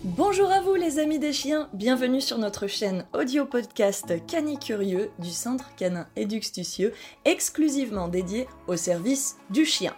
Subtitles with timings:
[0.00, 5.30] Bonjour à vous les amis des chiens, bienvenue sur notre chaîne audio podcast Canicurieux du
[5.30, 6.94] Centre Canin Éduxtucieux,
[7.24, 9.94] exclusivement dédié au service du chien.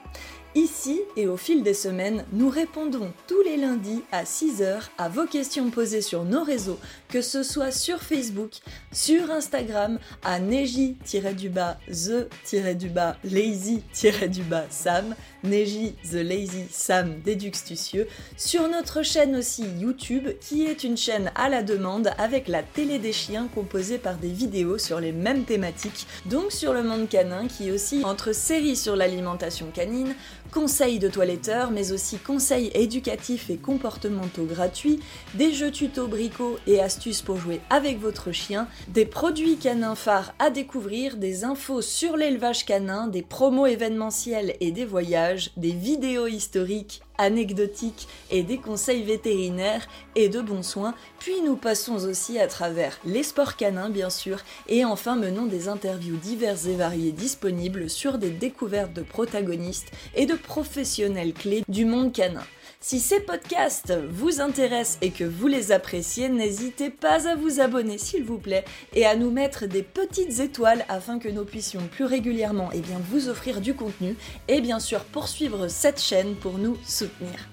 [0.55, 5.27] Ici et au fil des semaines, nous répondons tous les lundis à 6h à vos
[5.27, 6.79] questions posées sur nos réseaux,
[7.15, 8.55] que ce soit sur Facebook,
[8.91, 15.15] sur Instagram, à neji-du-bas, the-du-bas, lazy-du-bas, Sam,
[15.45, 21.49] Neji the Lazy Sam Déduxtucieux, sur notre chaîne aussi YouTube, qui est une chaîne à
[21.49, 26.09] la demande avec la télé des chiens composée par des vidéos sur les mêmes thématiques,
[26.27, 30.17] donc sur le monde canin, qui aussi entre séries sur l'alimentation canine,
[30.55, 35.01] conseils de toiletteurs, mais aussi conseils éducatifs et comportementaux gratuits,
[35.35, 40.33] des jeux tuto bricots et astuces pour jouer avec votre chien, des produits canins phares
[40.39, 46.29] à découvrir, des infos sur l'élevage canin, des promos événementiels et des voyages, des vidéos
[46.29, 52.47] historiques anecdotiques et des conseils vétérinaires et de bons soins, puis nous passons aussi à
[52.47, 54.39] travers les sports canins bien sûr,
[54.69, 60.27] et enfin menons des interviews diverses et variées disponibles sur des découvertes de protagonistes et
[60.27, 62.45] de professionnels clés du monde canin.
[62.87, 67.97] Si ces podcasts vous intéressent et que vous les appréciez, n'hésitez pas à vous abonner
[67.97, 72.05] s'il vous plaît et à nous mettre des petites étoiles afin que nous puissions plus
[72.05, 74.17] régulièrement eh vous offrir du contenu
[74.49, 77.49] et bien sûr poursuivre cette chaîne pour nous soutenir.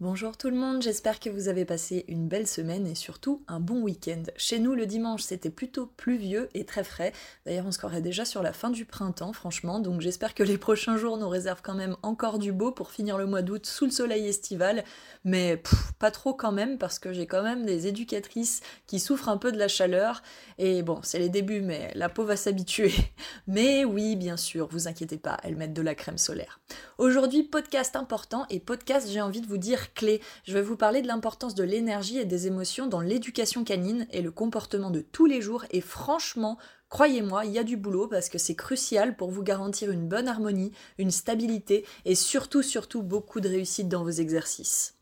[0.00, 3.60] Bonjour tout le monde, j'espère que vous avez passé une belle semaine et surtout un
[3.60, 4.22] bon week-end.
[4.38, 7.12] Chez nous, le dimanche, c'était plutôt pluvieux et très frais.
[7.44, 10.56] D'ailleurs, on se croirait déjà sur la fin du printemps, franchement, donc j'espère que les
[10.56, 13.84] prochains jours nous réservent quand même encore du beau pour finir le mois d'août sous
[13.84, 14.84] le soleil estival.
[15.26, 15.62] Mais
[15.98, 19.52] pas trop quand même, parce que j'ai quand même des éducatrices qui souffrent un peu
[19.52, 20.22] de la chaleur.
[20.56, 22.94] Et bon, c'est les débuts, mais la peau va s'habituer.
[23.46, 26.60] Mais oui, bien sûr, vous inquiétez pas, elles mettent de la crème solaire.
[26.96, 30.20] Aujourd'hui, podcast important et podcast, j'ai envie de vous dire clé.
[30.44, 34.22] Je vais vous parler de l'importance de l'énergie et des émotions dans l'éducation canine et
[34.22, 35.64] le comportement de tous les jours.
[35.70, 36.58] Et franchement,
[36.90, 40.26] Croyez-moi, il y a du boulot parce que c'est crucial pour vous garantir une bonne
[40.26, 44.96] harmonie, une stabilité et surtout, surtout beaucoup de réussite dans vos exercices.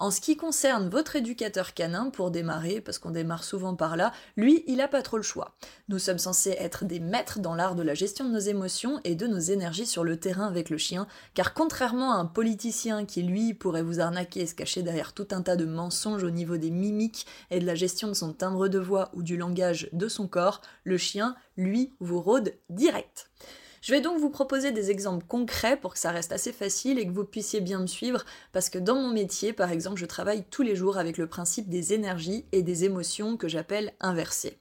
[0.00, 4.12] En ce qui concerne votre éducateur canin, pour démarrer, parce qu'on démarre souvent par là,
[4.34, 5.54] lui, il n'a pas trop le choix.
[5.90, 9.14] Nous sommes censés être des maîtres dans l'art de la gestion de nos émotions et
[9.14, 13.22] de nos énergies sur le terrain avec le chien, car contrairement à un politicien qui,
[13.22, 16.56] lui, pourrait vous arnaquer et se cacher derrière tout un tas de mensonges au niveau
[16.56, 20.08] des mimiques et de la gestion de son timbre de voix ou du langage de
[20.08, 23.28] son corps, le chien, lui, vous rôde direct.
[23.80, 27.06] Je vais donc vous proposer des exemples concrets pour que ça reste assez facile et
[27.06, 30.44] que vous puissiez bien me suivre, parce que dans mon métier, par exemple, je travaille
[30.50, 34.58] tous les jours avec le principe des énergies et des émotions que j'appelle inversées.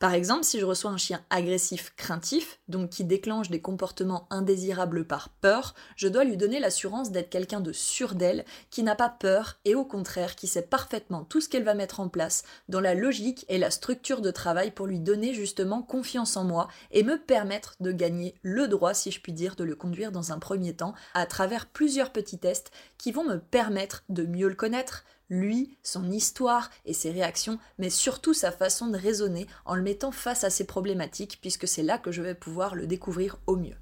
[0.00, 5.06] Par exemple, si je reçois un chien agressif craintif, donc qui déclenche des comportements indésirables
[5.06, 9.10] par peur, je dois lui donner l'assurance d'être quelqu'un de sûr d'elle, qui n'a pas
[9.10, 12.80] peur et au contraire qui sait parfaitement tout ce qu'elle va mettre en place dans
[12.80, 17.02] la logique et la structure de travail pour lui donner justement confiance en moi et
[17.02, 20.38] me permettre de gagner le droit, si je puis dire, de le conduire dans un
[20.38, 25.04] premier temps à travers plusieurs petits tests qui vont me permettre de mieux le connaître,
[25.30, 30.10] lui, son histoire et ses réactions, mais surtout sa façon de raisonner en le mettant
[30.10, 33.76] face à ses problématiques, puisque c'est là que je vais pouvoir le découvrir au mieux.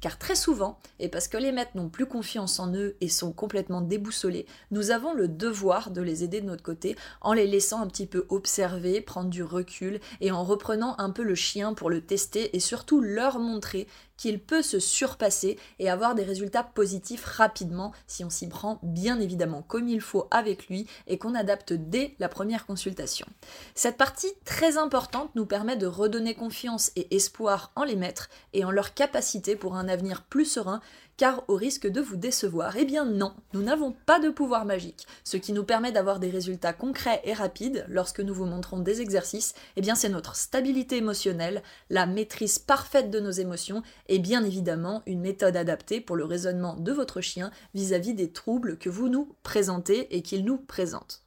[0.00, 3.32] Car très souvent, et parce que les maîtres n'ont plus confiance en eux et sont
[3.32, 7.80] complètement déboussolés, nous avons le devoir de les aider de notre côté en les laissant
[7.80, 11.88] un petit peu observer, prendre du recul et en reprenant un peu le chien pour
[11.88, 17.24] le tester et surtout leur montrer qu'il peut se surpasser et avoir des résultats positifs
[17.24, 21.72] rapidement si on s'y prend bien évidemment comme il faut avec lui et qu'on adapte
[21.72, 23.26] dès la première consultation.
[23.74, 28.64] Cette partie très importante nous permet de redonner confiance et espoir en les maîtres et
[28.64, 30.80] en leur capacité pour un avenir plus serein
[31.16, 35.06] car au risque de vous décevoir, eh bien non, nous n'avons pas de pouvoir magique.
[35.24, 39.00] Ce qui nous permet d'avoir des résultats concrets et rapides lorsque nous vous montrons des
[39.00, 44.44] exercices, eh bien c'est notre stabilité émotionnelle, la maîtrise parfaite de nos émotions et bien
[44.44, 48.90] évidemment une méthode adaptée pour le raisonnement de votre chien vis-à-vis -vis des troubles que
[48.90, 51.25] vous nous présentez et qu'il nous présente.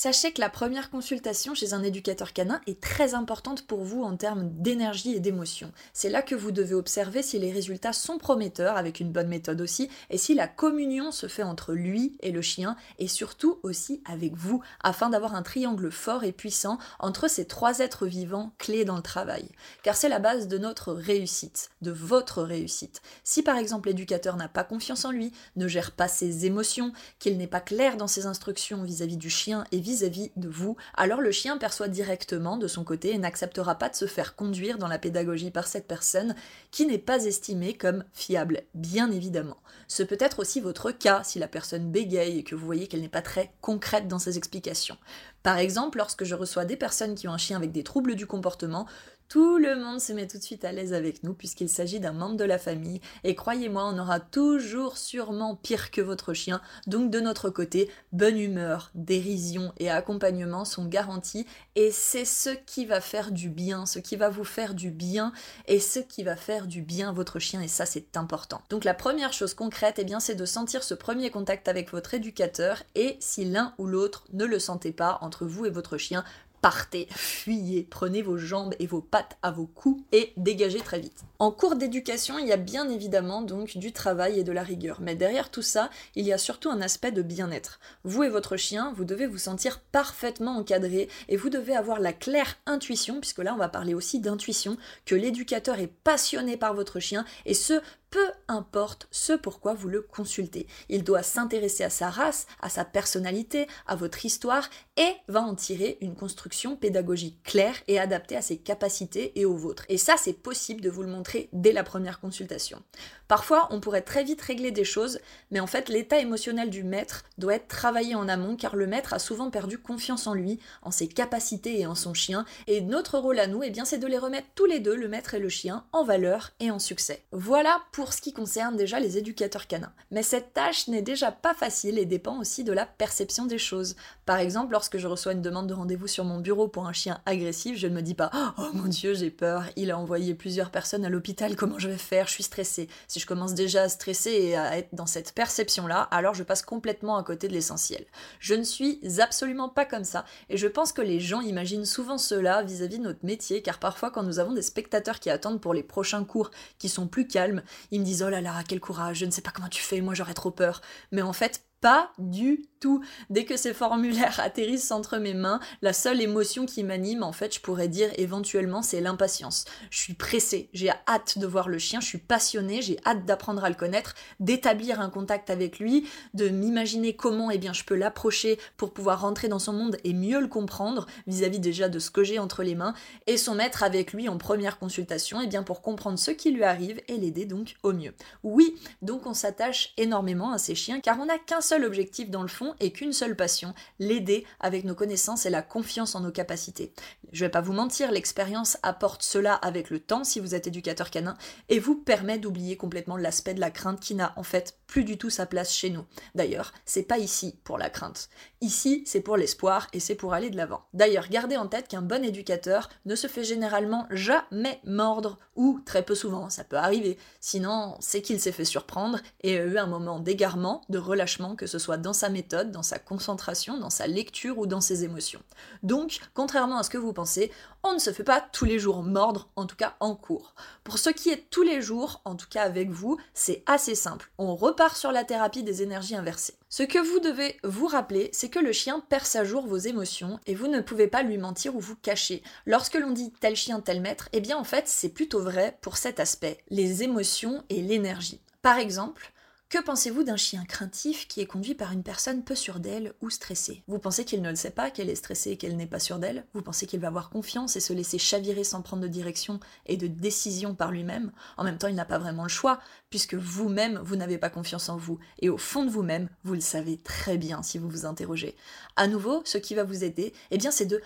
[0.00, 4.16] Sachez que la première consultation chez un éducateur canin est très importante pour vous en
[4.16, 5.72] termes d'énergie et d'émotion.
[5.92, 9.60] C'est là que vous devez observer si les résultats sont prometteurs, avec une bonne méthode
[9.60, 14.00] aussi, et si la communion se fait entre lui et le chien, et surtout aussi
[14.04, 18.84] avec vous, afin d'avoir un triangle fort et puissant entre ces trois êtres vivants clés
[18.84, 19.48] dans le travail.
[19.82, 23.02] Car c'est la base de notre réussite, de votre réussite.
[23.24, 27.36] Si par exemple l'éducateur n'a pas confiance en lui, ne gère pas ses émotions, qu'il
[27.36, 31.32] n'est pas clair dans ses instructions vis-à-vis du chien et vis-à-vis de vous, alors le
[31.32, 34.98] chien perçoit directement de son côté et n'acceptera pas de se faire conduire dans la
[34.98, 36.34] pédagogie par cette personne
[36.70, 39.56] qui n'est pas estimée comme fiable, bien évidemment.
[39.86, 43.00] Ce peut être aussi votre cas si la personne bégaye et que vous voyez qu'elle
[43.00, 44.98] n'est pas très concrète dans ses explications.
[45.48, 48.26] Par exemple, lorsque je reçois des personnes qui ont un chien avec des troubles du
[48.26, 48.86] comportement,
[49.28, 52.12] tout le monde se met tout de suite à l'aise avec nous puisqu'il s'agit d'un
[52.12, 56.62] membre de la famille et croyez-moi, on aura toujours sûrement pire que votre chien.
[56.86, 61.46] Donc de notre côté, bonne humeur, dérision et accompagnement sont garantis
[61.76, 65.34] et c'est ce qui va faire du bien, ce qui va vous faire du bien
[65.66, 68.62] et ce qui va faire du bien votre chien et ça c'est important.
[68.70, 72.14] Donc la première chose concrète, eh bien c'est de sentir ce premier contact avec votre
[72.14, 76.24] éducateur et si l'un ou l'autre ne le sentez pas entre vous et votre chien,
[76.60, 81.22] partez, fuyez, prenez vos jambes et vos pattes à vos coups et dégagez très vite.
[81.38, 85.00] En cours d'éducation, il y a bien évidemment donc du travail et de la rigueur,
[85.00, 87.78] mais derrière tout ça, il y a surtout un aspect de bien-être.
[88.04, 92.12] Vous et votre chien, vous devez vous sentir parfaitement encadré et vous devez avoir la
[92.12, 94.76] claire intuition, puisque là on va parler aussi d'intuition,
[95.06, 100.02] que l'éducateur est passionné par votre chien et ce peu importe ce pourquoi vous le
[100.02, 100.66] consultez.
[100.88, 105.54] Il doit s'intéresser à sa race, à sa personnalité, à votre histoire et va en
[105.54, 109.84] tirer une construction pédagogique claire et adaptée à ses capacités et aux vôtres.
[109.88, 112.82] Et ça, c'est possible de vous le montrer dès la première consultation.
[113.28, 115.20] Parfois, on pourrait très vite régler des choses,
[115.50, 119.12] mais en fait, l'état émotionnel du maître doit être travaillé en amont car le maître
[119.12, 122.46] a souvent perdu confiance en lui, en ses capacités et en son chien.
[122.66, 125.08] Et notre rôle à nous, eh bien, c'est de les remettre tous les deux, le
[125.08, 127.24] maître et le chien, en valeur et en succès.
[127.32, 129.92] Voilà pour ce qui concerne déjà les éducateurs canins.
[130.10, 133.96] Mais cette tâche n'est déjà pas facile et dépend aussi de la perception des choses.
[134.28, 137.18] Par exemple, lorsque je reçois une demande de rendez-vous sur mon bureau pour un chien
[137.24, 140.70] agressif, je ne me dis pas Oh mon dieu, j'ai peur, il a envoyé plusieurs
[140.70, 142.90] personnes à l'hôpital, comment je vais faire, je suis stressée.
[143.06, 146.60] Si je commence déjà à stresser et à être dans cette perception-là, alors je passe
[146.60, 148.04] complètement à côté de l'essentiel.
[148.38, 152.18] Je ne suis absolument pas comme ça et je pense que les gens imaginent souvent
[152.18, 155.62] cela vis-à-vis -vis de notre métier car parfois quand nous avons des spectateurs qui attendent
[155.62, 158.80] pour les prochains cours qui sont plus calmes, ils me disent oh là là, quel
[158.80, 160.82] courage, je ne sais pas comment tu fais, moi j'aurais trop peur.
[161.12, 163.02] Mais en fait, pas du tout.
[163.30, 167.54] Dès que ces formulaires atterrissent entre mes mains, la seule émotion qui m'anime, en fait,
[167.54, 169.64] je pourrais dire éventuellement, c'est l'impatience.
[169.90, 173.64] Je suis pressée, j'ai hâte de voir le chien, je suis passionnée, j'ai hâte d'apprendre
[173.64, 177.96] à le connaître, d'établir un contact avec lui, de m'imaginer comment eh bien, je peux
[177.96, 182.10] l'approcher pour pouvoir rentrer dans son monde et mieux le comprendre vis-à-vis déjà de ce
[182.10, 182.94] que j'ai entre les mains,
[183.26, 186.64] et son maître avec lui en première consultation, eh bien, pour comprendre ce qui lui
[186.64, 188.14] arrive et l'aider donc au mieux.
[188.42, 192.42] Oui, donc on s'attache énormément à ces chiens car on n'a qu'un seul objectif dans
[192.42, 196.32] le fond et qu'une seule passion, l'aider avec nos connaissances et la confiance en nos
[196.32, 196.92] capacités.
[197.32, 201.10] Je vais pas vous mentir, l'expérience apporte cela avec le temps si vous êtes éducateur
[201.10, 201.36] canin
[201.68, 205.16] et vous permet d'oublier complètement l'aspect de la crainte qui n'a en fait plus du
[205.16, 206.04] tout sa place chez nous.
[206.34, 208.28] D'ailleurs, c'est pas ici pour la crainte.
[208.60, 210.82] Ici, c'est pour l'espoir et c'est pour aller de l'avant.
[210.94, 216.02] D'ailleurs, gardez en tête qu'un bon éducateur ne se fait généralement jamais mordre ou très
[216.02, 217.18] peu souvent, ça peut arriver.
[217.40, 221.66] Sinon, c'est qu'il s'est fait surprendre et a eu un moment d'égarement, de relâchement, que
[221.66, 225.42] ce soit dans sa méthode, dans sa concentration, dans sa lecture ou dans ses émotions.
[225.82, 227.52] Donc, contrairement à ce que vous pensez,
[227.82, 230.54] on ne se fait pas tous les jours mordre, en tout cas en cours.
[230.82, 234.30] Pour ce qui est tous les jours, en tout cas avec vous, c'est assez simple.
[234.38, 234.54] On
[234.86, 236.54] sur la thérapie des énergies inversées.
[236.68, 240.38] Ce que vous devez vous rappeler, c'est que le chien perce à jour vos émotions
[240.46, 242.42] et vous ne pouvez pas lui mentir ou vous cacher.
[242.64, 245.96] Lorsque l'on dit tel chien, tel maître, eh bien en fait c'est plutôt vrai pour
[245.96, 248.40] cet aspect, les émotions et l'énergie.
[248.62, 249.32] Par exemple,
[249.68, 253.28] que pensez-vous d'un chien craintif qui est conduit par une personne peu sûre d'elle ou
[253.28, 253.82] stressée?
[253.86, 256.18] Vous pensez qu'il ne le sait pas, qu'elle est stressée et qu'elle n'est pas sûre
[256.18, 256.46] d'elle?
[256.54, 259.98] Vous pensez qu'il va avoir confiance et se laisser chavirer sans prendre de direction et
[259.98, 261.32] de décision par lui-même?
[261.58, 264.88] En même temps, il n'a pas vraiment le choix, puisque vous-même, vous, n'avez pas confiance
[264.88, 265.18] en vous.
[265.40, 268.56] Et au fond de vous-même, vous le savez très bien si vous vous interrogez.
[268.96, 271.02] À nouveau, ce qui va vous aider, eh bien, c'est de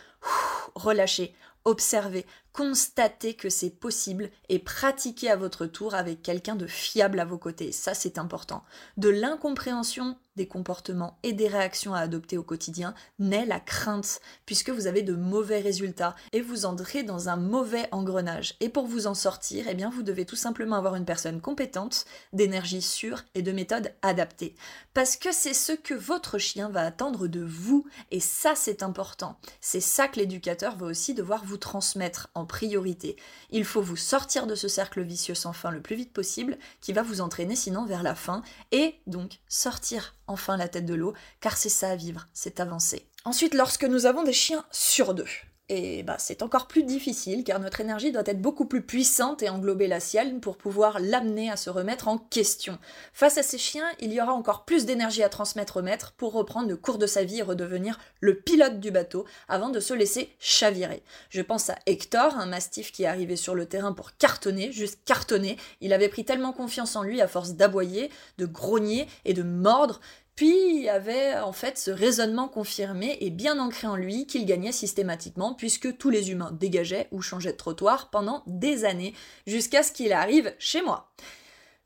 [0.76, 7.20] relâcher, observer, constater que c'est possible et pratiquer à votre tour avec quelqu'un de fiable
[7.20, 7.72] à vos côtés.
[7.72, 8.62] Ça, c'est important.
[8.96, 14.70] De l'incompréhension des comportements et des réactions à adopter au quotidien naît la crainte, puisque
[14.70, 18.54] vous avez de mauvais résultats et vous entrez dans un mauvais engrenage.
[18.60, 22.06] Et pour vous en sortir, eh bien, vous devez tout simplement avoir une personne compétente,
[22.32, 24.54] d'énergie sûre et de méthode adaptée.
[24.94, 29.38] Parce que c'est ce que votre chien va attendre de vous, et ça, c'est important.
[29.60, 33.16] C'est ça que l'éducateur va aussi devoir vous transmettre priorité.
[33.50, 36.92] Il faut vous sortir de ce cercle vicieux sans fin le plus vite possible, qui
[36.92, 41.14] va vous entraîner sinon vers la fin, et donc sortir enfin la tête de l'eau,
[41.40, 43.06] car c'est ça à vivre, c'est avancer.
[43.24, 45.28] Ensuite, lorsque nous avons des chiens sur deux,
[45.74, 49.48] et bah, c'est encore plus difficile car notre énergie doit être beaucoup plus puissante et
[49.48, 52.78] englober la sienne pour pouvoir l'amener à se remettre en question.
[53.14, 56.34] Face à ces chiens, il y aura encore plus d'énergie à transmettre au maître pour
[56.34, 59.94] reprendre le cours de sa vie et redevenir le pilote du bateau avant de se
[59.94, 61.02] laisser chavirer.
[61.30, 65.00] Je pense à Hector, un mastif qui est arrivé sur le terrain pour cartonner, juste
[65.06, 65.56] cartonner.
[65.80, 70.00] Il avait pris tellement confiance en lui à force d'aboyer, de grogner et de mordre
[70.42, 75.54] puis avait en fait ce raisonnement confirmé et bien ancré en lui qu'il gagnait systématiquement
[75.54, 79.14] puisque tous les humains dégageaient ou changeaient de trottoir pendant des années
[79.46, 81.12] jusqu'à ce qu'il arrive chez moi.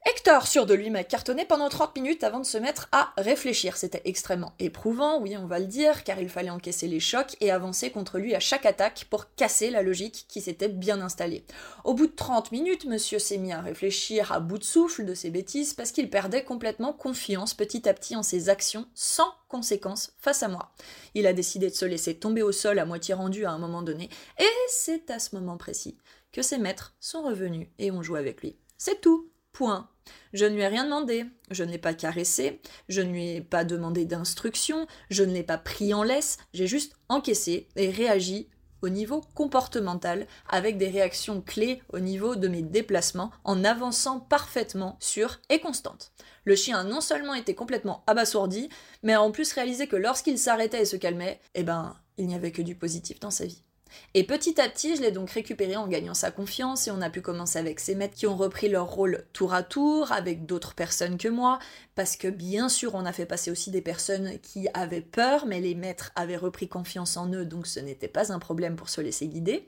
[0.09, 3.77] Hector, sûr de lui, m'a cartonné pendant 30 minutes avant de se mettre à réfléchir.
[3.77, 7.51] C'était extrêmement éprouvant, oui, on va le dire, car il fallait encaisser les chocs et
[7.51, 11.45] avancer contre lui à chaque attaque pour casser la logique qui s'était bien installée.
[11.83, 15.15] Au bout de 30 minutes, monsieur s'est mis à réfléchir à bout de souffle de
[15.15, 20.13] ses bêtises parce qu'il perdait complètement confiance petit à petit en ses actions sans conséquences
[20.21, 20.71] face à moi.
[21.15, 23.83] Il a décidé de se laisser tomber au sol à moitié rendu à un moment
[23.83, 24.09] donné,
[24.39, 25.99] et c'est à ce moment précis
[26.31, 28.57] que ses maîtres sont revenus et ont joué avec lui.
[28.79, 29.33] C'est tout.
[29.53, 29.89] Point.
[30.33, 33.41] Je ne lui ai rien demandé, je ne l'ai pas caressé, je ne lui ai
[33.41, 38.49] pas demandé d'instruction, je ne l'ai pas pris en laisse, j'ai juste encaissé et réagi
[38.83, 44.97] au niveau comportemental avec des réactions clés au niveau de mes déplacements en avançant parfaitement
[45.01, 46.13] sur et constante.
[46.45, 48.69] Le chien a non seulement été complètement abasourdi,
[49.03, 52.35] mais a en plus réalisé que lorsqu'il s'arrêtait et se calmait, eh ben, il n'y
[52.35, 53.66] avait que du positif dans sa vie.
[54.15, 57.11] Et petit à petit, je l'ai donc récupéré en gagnant sa confiance et on a
[57.11, 60.75] pu commencer avec ses maîtres qui ont repris leur rôle tour à tour avec d'autres
[60.75, 61.59] personnes que moi,
[61.95, 65.61] parce que bien sûr, on a fait passer aussi des personnes qui avaient peur, mais
[65.61, 69.01] les maîtres avaient repris confiance en eux, donc ce n'était pas un problème pour se
[69.01, 69.67] laisser guider.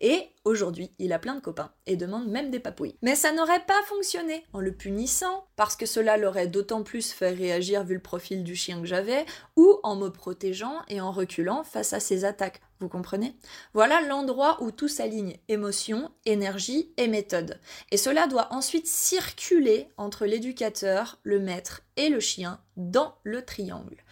[0.00, 2.96] Et aujourd'hui, il a plein de copains et demande même des papouilles.
[3.02, 7.30] Mais ça n'aurait pas fonctionné en le punissant, parce que cela l'aurait d'autant plus fait
[7.30, 11.64] réagir vu le profil du chien que j'avais, ou en me protégeant et en reculant
[11.64, 12.60] face à ses attaques.
[12.80, 13.36] Vous comprenez?
[13.74, 17.60] Voilà l'endroit où tout s'aligne, émotion, énergie et méthode.
[17.90, 24.02] Et cela doit ensuite circuler entre l'éducateur, le maître et le chien dans le triangle.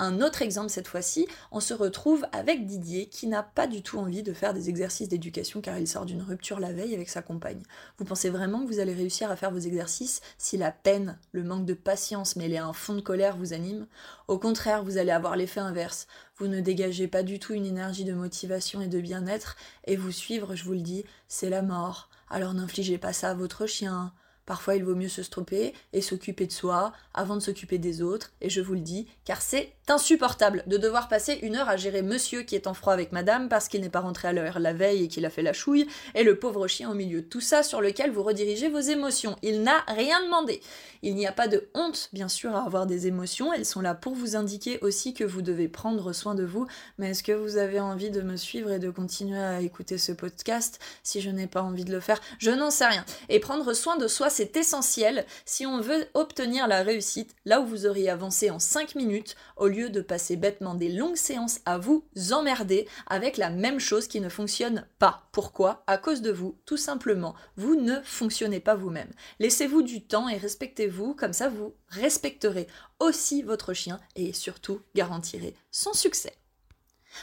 [0.00, 3.98] Un autre exemple cette fois-ci, on se retrouve avec Didier qui n'a pas du tout
[3.98, 7.20] envie de faire des exercices d'éducation car il sort d'une rupture la veille avec sa
[7.20, 7.62] compagne.
[7.98, 11.42] Vous pensez vraiment que vous allez réussir à faire vos exercices si la peine, le
[11.42, 13.88] manque de patience mêlé à un fond de colère vous anime?
[14.28, 16.06] Au contraire, vous allez avoir l'effet inverse.
[16.36, 20.12] Vous ne dégagez pas du tout une énergie de motivation et de bien-être et vous
[20.12, 22.08] suivre, je vous le dis, c'est la mort.
[22.30, 24.12] Alors n'infligez pas ça à votre chien.
[24.48, 28.32] Parfois, il vaut mieux se stropper et s'occuper de soi avant de s'occuper des autres,
[28.40, 32.02] et je vous le dis, car c'est insupportable de devoir passer une heure à gérer
[32.02, 34.72] monsieur qui est en froid avec madame parce qu'il n'est pas rentré à l'heure la
[34.72, 37.40] veille et qu'il a fait la chouille, et le pauvre chien au milieu de tout
[37.40, 39.36] ça sur lequel vous redirigez vos émotions.
[39.42, 40.60] Il n'a rien demandé.
[41.02, 43.94] Il n'y a pas de honte, bien sûr, à avoir des émotions, elles sont là
[43.94, 46.66] pour vous indiquer aussi que vous devez prendre soin de vous,
[46.98, 50.12] mais est-ce que vous avez envie de me suivre et de continuer à écouter ce
[50.12, 52.20] podcast si je n'ai pas envie de le faire?
[52.38, 53.04] Je n'en sais rien.
[53.28, 57.66] Et prendre soin de soi, c'est essentiel si on veut obtenir la réussite, là où
[57.66, 61.78] vous auriez avancé en 5 minutes, au lieu de passer bêtement des longues séances à
[61.78, 65.28] vous emmerder avec la même chose qui ne fonctionne pas.
[65.32, 65.84] Pourquoi?
[65.86, 67.34] À cause de vous, tout simplement.
[67.56, 69.10] Vous ne fonctionnez pas vous-même.
[69.38, 72.66] Laissez-vous du temps et respectez-vous, comme ça vous respecterez
[72.98, 76.34] aussi votre chien et surtout garantirez son succès.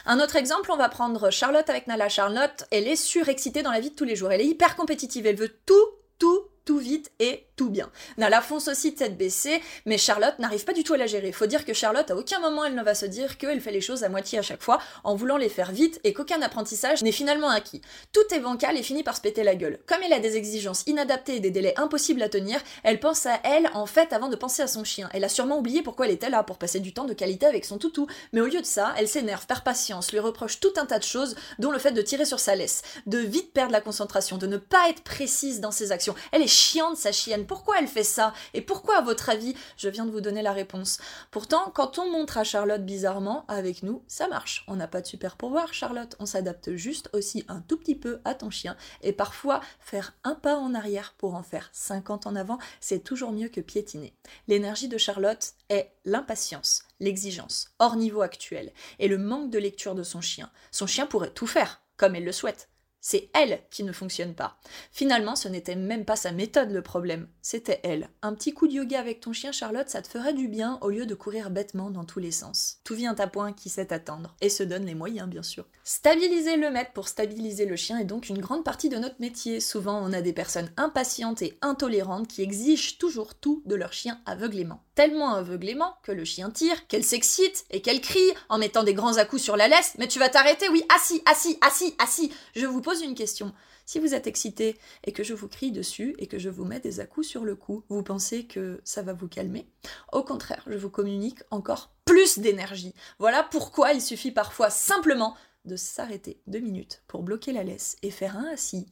[0.04, 2.08] Un autre exemple, on va prendre Charlotte avec Nala.
[2.08, 4.32] Charlotte, elle est surexcitée dans la vie de tous les jours.
[4.32, 5.26] Elle est hyper compétitive.
[5.26, 5.74] Elle veut tout,
[6.18, 7.90] tout, tout vite et tout bien.
[8.18, 11.32] Nala fonce aussi tête baissée, mais Charlotte n'arrive pas du tout à la gérer.
[11.32, 13.80] Faut dire que Charlotte, à aucun moment, elle ne va se dire qu'elle fait les
[13.80, 17.12] choses à moitié à chaque fois, en voulant les faire vite, et qu'aucun apprentissage n'est
[17.12, 17.80] finalement acquis.
[18.12, 19.78] Tout est bancal et finit par se péter la gueule.
[19.86, 23.40] Comme elle a des exigences inadaptées et des délais impossibles à tenir, elle pense à
[23.44, 25.08] elle, en fait, avant de penser à son chien.
[25.14, 27.64] Elle a sûrement oublié pourquoi elle était là, pour passer du temps de qualité avec
[27.64, 28.08] son toutou.
[28.32, 31.04] Mais au lieu de ça, elle s'énerve, perd patience, lui reproche tout un tas de
[31.04, 34.48] choses, dont le fait de tirer sur sa laisse, de vite perdre la concentration, de
[34.48, 36.16] ne pas être précise dans ses actions.
[36.32, 38.32] Elle est chiante, sa chienne pourquoi elle fait ça?
[38.54, 40.98] Et pourquoi, à votre avis Je viens de vous donner la réponse?
[41.30, 44.64] Pourtant, quand on montre à Charlotte bizarrement, avec nous, ça marche.
[44.68, 46.16] On n'a pas de super pouvoir, Charlotte.
[46.18, 48.76] On s'adapte juste aussi un tout petit peu à ton chien.
[49.02, 53.32] Et parfois, faire un pas en arrière pour en faire 50 en avant, c'est toujours
[53.32, 54.14] mieux que piétiner.
[54.48, 60.02] L'énergie de Charlotte est l'impatience, l'exigence, hors niveau actuel, et le manque de lecture de
[60.02, 60.50] son chien.
[60.70, 62.68] Son chien pourrait tout faire, comme elle le souhaite.
[63.08, 64.58] C'est elle qui ne fonctionne pas.
[64.90, 68.08] Finalement, ce n'était même pas sa méthode le problème, c'était elle.
[68.20, 70.90] Un petit coup de yoga avec ton chien Charlotte, ça te ferait du bien au
[70.90, 72.78] lieu de courir bêtement dans tous les sens.
[72.82, 75.66] Tout vient à point qui sait attendre, et se donne les moyens bien sûr.
[75.84, 79.60] Stabiliser le maître pour stabiliser le chien est donc une grande partie de notre métier.
[79.60, 84.20] Souvent, on a des personnes impatientes et intolérantes qui exigent toujours tout de leur chien
[84.26, 84.82] aveuglément.
[84.96, 89.18] Tellement aveuglément que le chien tire, qu'elle s'excite et qu'elle crie en mettant des grands
[89.18, 89.94] à-coups sur la laisse.
[89.98, 92.32] Mais tu vas t'arrêter, oui, assis, assis, assis, assis.
[92.56, 93.52] Je vous une question.
[93.84, 96.80] Si vous êtes excité et que je vous crie dessus et que je vous mets
[96.80, 99.68] des à-coups sur le cou, vous pensez que ça va vous calmer?
[100.12, 102.94] Au contraire, je vous communique encore plus d'énergie.
[103.18, 108.10] Voilà pourquoi il suffit parfois simplement de s'arrêter deux minutes pour bloquer la laisse et
[108.10, 108.86] faire un assis.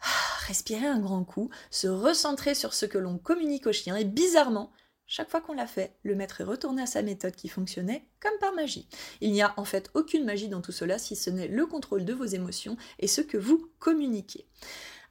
[0.00, 4.04] Ah, respirer un grand coup, se recentrer sur ce que l'on communique au chien et
[4.04, 4.72] bizarrement,
[5.06, 8.38] chaque fois qu'on l'a fait, le maître est retourné à sa méthode qui fonctionnait comme
[8.40, 8.88] par magie.
[9.20, 12.04] Il n'y a en fait aucune magie dans tout cela si ce n'est le contrôle
[12.04, 14.46] de vos émotions et ce que vous communiquez.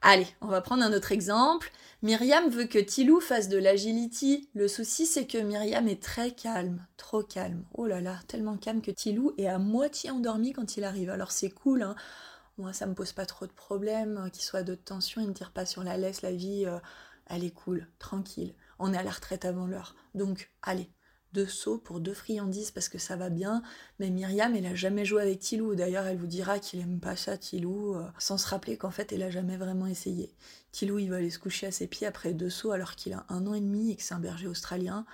[0.01, 1.71] Allez, on va prendre un autre exemple.
[2.01, 4.50] Myriam veut que Tilou fasse de l'agility.
[4.55, 7.63] Le souci, c'est que Myriam est très calme, trop calme.
[7.75, 11.12] Oh là là, tellement calme que Tilou est à moitié endormi quand il arrive.
[11.12, 11.95] Alors c'est cool, hein.
[12.57, 15.33] Moi, ça me pose pas trop de problèmes, euh, qu'il soit de tension, il ne
[15.33, 16.79] tire pas sur la laisse, la vie, euh,
[17.27, 19.96] elle est cool, tranquille on est à la retraite avant l'heure.
[20.16, 20.90] Donc, allez,
[21.34, 23.62] deux sauts pour deux friandises parce que ça va bien.
[24.00, 25.76] Mais Myriam, elle a jamais joué avec Tilou.
[25.76, 29.14] D'ailleurs, elle vous dira qu'il aime pas ça, Tilou, euh, sans se rappeler qu'en fait,
[29.14, 30.36] elle a jamais vraiment essayé.
[30.72, 33.26] Tilou, il va aller se coucher à ses pieds après deux sauts alors qu'il a
[33.30, 35.06] un an et demi et que c'est un berger australien.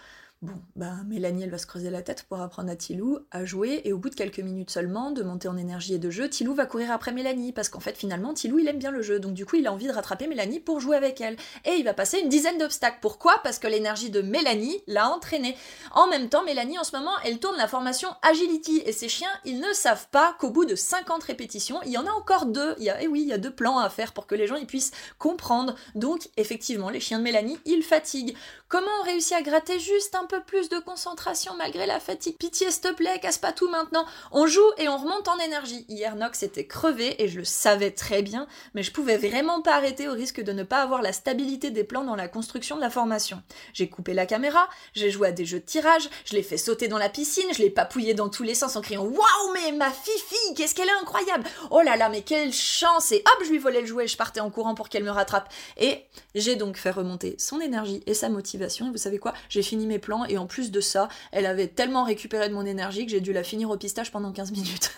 [0.44, 3.82] Bon, bah Mélanie, elle va se creuser la tête pour apprendre à Tilou à jouer,
[3.86, 6.53] et au bout de quelques minutes seulement, de monter en énergie et de jeu, Tilou
[6.53, 9.34] va courir après Mélanie, parce qu'en fait, finalement, Tilou, il aime bien le jeu, donc
[9.34, 11.38] du coup, il a envie de rattraper Mélanie pour jouer avec elle.
[11.65, 13.00] Et il va passer une dizaine d'obstacles.
[13.01, 13.39] Pourquoi?
[13.44, 15.58] Parce que l'énergie de Mélanie l'a entraîné.
[15.91, 19.32] En même temps, Mélanie, en ce moment, elle tourne la formation Agility, et ses chiens,
[19.44, 22.75] ils ne savent pas qu'au bout de 50 répétitions, il y en a encore deux.
[22.77, 24.56] Il y eh oui, il y a deux plans à faire pour que les gens
[24.56, 25.74] ils puissent comprendre.
[25.96, 28.36] Donc, effectivement, les chiens de Mélanie, ils fatiguent.
[28.70, 32.36] Comment on réussit à gratter juste un peu plus de concentration malgré la fatigue?
[32.36, 34.06] Pitié, s'il te plaît, casse pas tout maintenant.
[34.34, 35.86] On joue et on remonte en énergie.
[35.88, 39.76] Hier, Nox était crevé et je le savais très bien, mais je pouvais vraiment pas
[39.76, 42.82] arrêter au risque de ne pas avoir la stabilité des plans dans la construction de
[42.82, 43.42] la formation.
[43.72, 46.90] J'ai coupé la caméra, j'ai joué à des jeux de tirage, je l'ai fait sauter
[46.90, 49.92] dans la piscine, je l'ai papouillé dans tous les sens en criant Waouh, mais ma
[49.92, 53.60] fifi, qu'est-ce qu'elle est incroyable Oh là là, mais quelle chance Et hop, je lui
[53.60, 55.54] volais le jouet, je partais en courant pour qu'elle me rattrape.
[55.78, 56.04] Et
[56.36, 58.57] j'ai donc fait remonter son énergie et sa motivation
[58.92, 59.34] vous savez quoi?
[59.50, 62.66] J'ai fini mes plans et en plus de ça, elle avait tellement récupéré de mon
[62.66, 64.92] énergie que j'ai dû la finir au pistache pendant 15 minutes.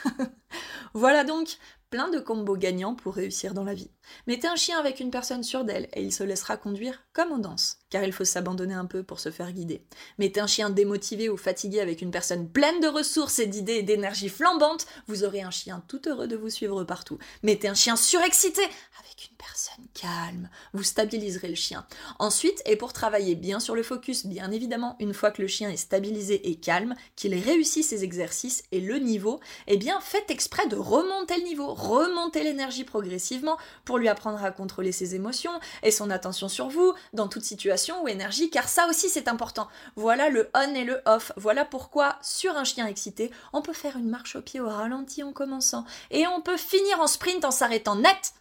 [0.93, 1.57] voilà donc
[1.89, 3.91] plein de combos gagnants pour réussir dans la vie.
[4.27, 7.39] Mettez un chien avec une personne sûre d'elle et il se laissera conduire comme on
[7.39, 9.81] danse, car il faut s'abandonner un peu pour se faire guider.
[10.17, 13.83] Mettez un chien démotivé ou fatigué avec une personne pleine de ressources et d'idées et
[13.83, 17.17] d'énergie flambantes, vous aurez un chien tout heureux de vous suivre partout.
[17.43, 18.61] Mettez un chien surexcité
[18.99, 21.85] avec une personne calme, vous stabiliserez le chien.
[22.19, 25.69] Ensuite, et pour travailler bien sur le focus, bien évidemment, une fois que le chien
[25.69, 30.67] est stabilisé et calme, qu'il réussit ses exercices et le niveau, eh bien faites exprès
[30.67, 35.91] de remonter le niveau, remonter l'énergie progressivement pour lui apprendre à contrôler ses émotions et
[35.91, 39.67] son attention sur vous dans toute situation ou énergie, car ça aussi c'est important.
[39.95, 41.31] Voilà le on et le off.
[41.37, 45.23] Voilà pourquoi sur un chien excité, on peut faire une marche au pied au ralenti
[45.23, 48.33] en commençant et on peut finir en sprint en s'arrêtant net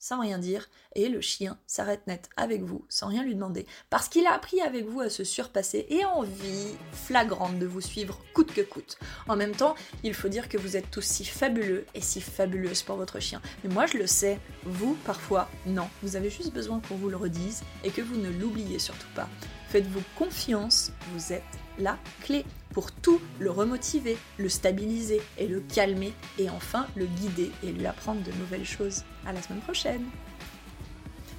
[0.00, 4.08] sans rien dire, et le chien s'arrête net avec vous, sans rien lui demander, parce
[4.08, 8.18] qu'il a appris avec vous à se surpasser et a envie flagrante de vous suivre
[8.34, 8.98] coûte que coûte.
[9.28, 12.82] En même temps, il faut dire que vous êtes tous si fabuleux et si fabuleuse
[12.82, 13.42] pour votre chien.
[13.62, 15.88] Mais moi je le sais, vous parfois non.
[16.02, 19.28] Vous avez juste besoin qu'on vous le redise et que vous ne l'oubliez surtout pas.
[19.68, 21.42] Faites-vous confiance, vous êtes
[21.80, 27.50] la clé pour tout le remotiver, le stabiliser et le calmer et enfin le guider
[27.62, 29.04] et lui apprendre de nouvelles choses.
[29.26, 30.04] À la semaine prochaine.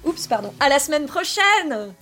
[0.04, 1.94] Oups, pardon, à la semaine prochaine